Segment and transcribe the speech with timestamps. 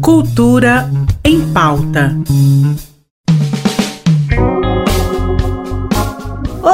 [0.00, 0.90] Cultura
[1.22, 2.16] em pauta.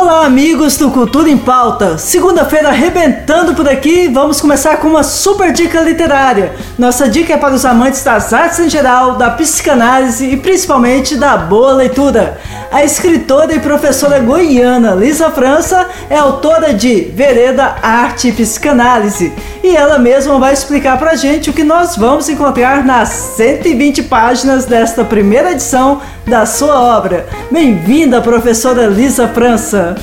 [0.05, 1.97] Olá, amigos do Cultura em Pauta.
[1.97, 6.53] Segunda-feira arrebentando por aqui, vamos começar com uma super dica literária.
[6.79, 11.39] Nossa dica é para os amantes das artes em geral, da psicanálise e principalmente da
[11.39, 12.39] boa leitura.
[12.71, 19.33] A escritora e professora goiana Lisa França é autora de Vereda Arte e Psicanálise
[19.63, 24.67] e ela mesma vai explicar pra gente o que nós vamos encontrar nas 120 páginas
[24.67, 27.27] desta primeira edição da sua obra.
[27.51, 29.94] Bem-vinda, professora Lisa França.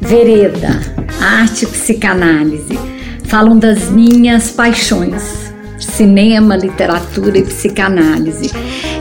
[0.00, 0.80] Vereda,
[1.20, 2.78] Arte e Psicanálise
[3.24, 5.48] falam das minhas paixões
[5.78, 8.50] cinema, literatura e psicanálise.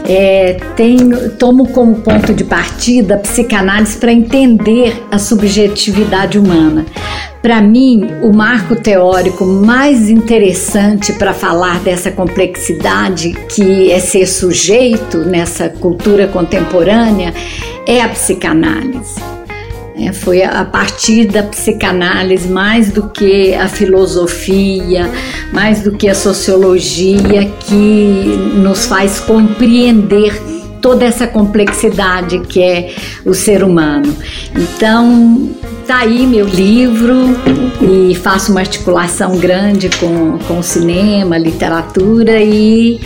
[0.08, 6.86] É, tenho, tomo como ponto de partida a psicanálise para entender a subjetividade humana.
[7.42, 15.20] Para mim, o marco teórico mais interessante para falar dessa complexidade que é ser sujeito
[15.20, 17.34] nessa cultura contemporânea
[17.86, 19.37] é a psicanálise.
[20.00, 25.10] É, foi a partir da psicanálise, mais do que a filosofia,
[25.52, 27.74] mais do que a sociologia, que
[28.56, 30.40] nos faz compreender
[30.82, 32.94] toda essa complexidade que é
[33.26, 34.16] o ser humano.
[34.56, 35.50] Então,
[35.88, 37.16] tá aí meu livro
[37.82, 43.00] e faço uma articulação grande com, com cinema, literatura e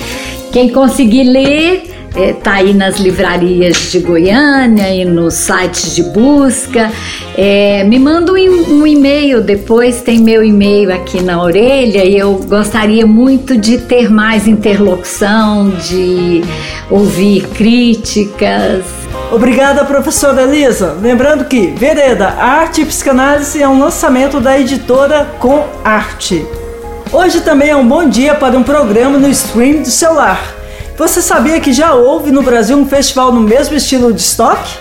[0.52, 6.92] quem conseguir ler é, tá aí nas livrarias de Goiânia e nos sites de busca.
[7.38, 12.34] É, me manda um, um e-mail depois, tem meu e-mail aqui na orelha e eu
[12.48, 16.42] gostaria muito de ter mais interlocução, de
[16.90, 18.84] ouvir críticas.
[19.32, 20.98] Obrigada, professora Elisa.
[21.02, 26.46] Lembrando que Vereda Arte e Psicanálise é um lançamento da editora Com Arte.
[27.14, 30.61] Hoje também é um bom dia para um programa no stream do celular.
[31.02, 34.78] Você sabia que já houve no Brasil um festival no mesmo estilo de estoque?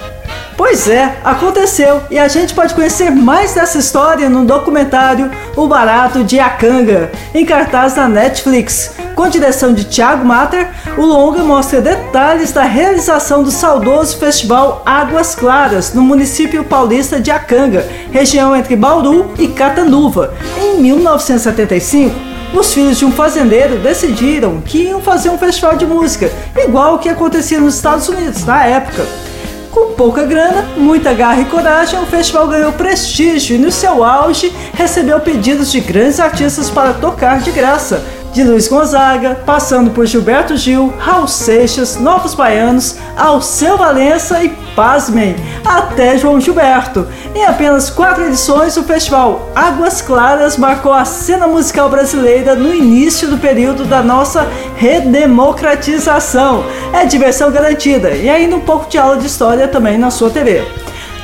[0.54, 6.22] Pois é, aconteceu e a gente pode conhecer mais dessa história no documentário O Barato
[6.22, 8.96] de Acanga, em cartaz na Netflix.
[9.17, 10.68] Com direção de Thiago Mater,
[10.98, 17.30] o longa mostra detalhes da realização do saudoso festival Águas Claras, no município paulista de
[17.30, 24.84] Acanga, região entre Bauru e Catanduva, em 1975 os filhos de um fazendeiro decidiram que
[24.84, 29.06] iam fazer um festival de música, igual o que acontecia nos Estados Unidos na época.
[29.70, 34.52] Com pouca grana, muita garra e coragem, o festival ganhou prestígio e no seu auge
[34.74, 38.02] recebeu pedidos de grandes artistas para tocar de graça,
[38.33, 45.35] de Luiz Gonzaga, passando por Gilberto Gil, Raul Seixas, Novos Baianos, Alceu Valença e, pasmem,
[45.64, 47.07] até João Gilberto.
[47.35, 53.29] Em apenas quatro edições, o festival Águas Claras marcou a cena musical brasileira no início
[53.29, 54.46] do período da nossa
[54.77, 56.64] redemocratização.
[56.92, 60.63] É diversão garantida e ainda um pouco de aula de história também na sua TV.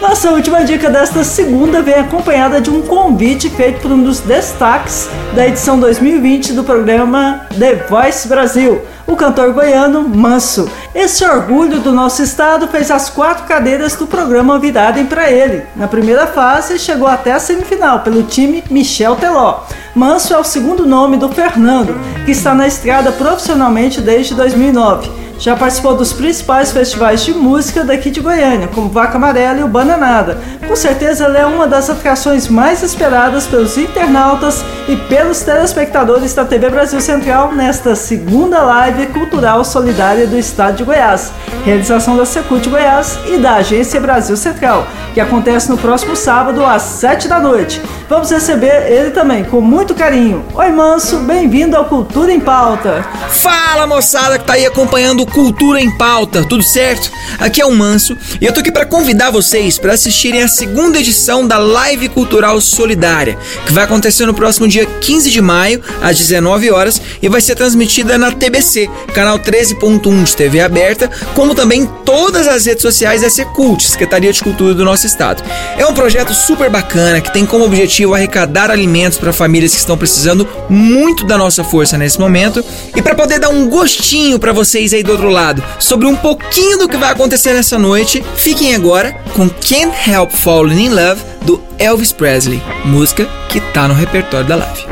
[0.00, 5.08] Nossa última dica desta segunda vem acompanhada de um convite feito por um dos destaques
[5.34, 10.70] da edição 2020 do programa The Voice Brasil, o cantor goiano Manso.
[10.94, 15.64] Esse orgulho do nosso estado fez as quatro cadeiras do programa virarem para ele.
[15.74, 19.60] Na primeira fase, chegou até a semifinal pelo time Michel Teló.
[19.94, 25.54] Manso é o segundo nome do Fernando, que está na estrada profissionalmente desde 2009 já
[25.56, 30.38] participou dos principais festivais de música daqui de Goiânia, como Vaca Amarela e o Bananada.
[30.66, 36.44] Com certeza ela é uma das atrações mais esperadas pelos internautas e pelos telespectadores da
[36.44, 41.32] TV Brasil Central nesta segunda live cultural solidária do estado de Goiás,
[41.64, 46.82] realização da Secult Goiás e da Agência Brasil Central, que acontece no próximo sábado às
[46.82, 47.80] 7 da noite.
[48.08, 50.44] Vamos receber ele também com muito carinho.
[50.54, 53.04] Oi Manso, bem-vindo ao Cultura em Pauta.
[53.30, 57.10] Fala moçada que tá aí acompanhando Cultura em Pauta, tudo certo?
[57.40, 61.00] Aqui é o Manso e eu tô aqui para convidar vocês para assistirem a segunda
[61.00, 66.16] edição da Live Cultural Solidária, que vai acontecer no próximo dia 15 de maio, às
[66.16, 71.90] 19 horas, e vai ser transmitida na TBC, canal 13.1 de TV aberta, como também
[72.04, 75.42] todas as redes sociais da Secult, Secretaria de Cultura do nosso estado.
[75.76, 79.96] É um projeto super bacana que tem como objetivo arrecadar alimentos para famílias que estão
[79.96, 82.64] precisando muito da nossa força nesse momento
[82.94, 86.78] e para poder dar um gostinho para vocês aí do outro lado sobre um pouquinho
[86.78, 91.62] do que vai acontecer nessa noite, fiquem agora com Can't Help Falling in Love do
[91.78, 94.84] Elvis Presley, música que tá no repertório da live.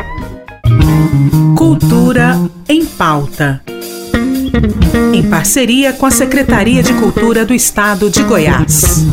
[1.57, 3.61] Cultura em pauta.
[5.13, 9.05] Em parceria com a Secretaria de Cultura do Estado de Goiás.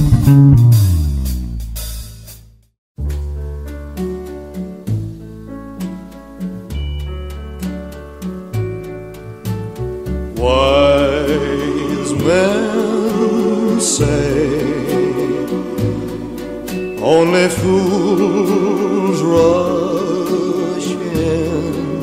[17.59, 22.01] Fools rush in,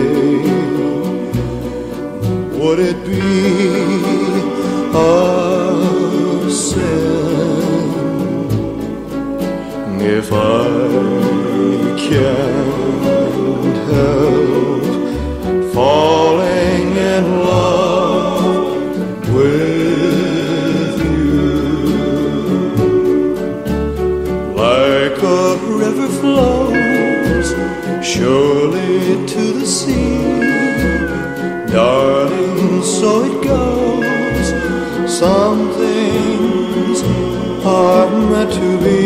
[2.59, 3.52] Would it be
[4.95, 6.93] a sin
[9.99, 10.65] if I
[11.97, 14.83] can't help
[15.73, 18.93] falling in love
[19.33, 21.41] with you?
[24.55, 27.49] Like a river flows
[28.05, 30.32] surely to the sea,
[35.23, 36.99] Some things
[37.65, 39.03] are meant to be.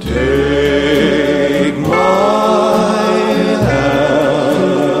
[0.00, 3.12] Take my
[3.68, 4.98] hand,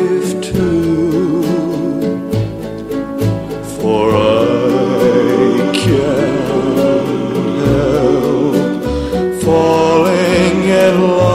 [10.71, 11.30] at long.